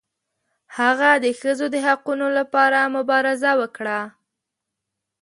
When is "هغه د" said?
0.77-1.25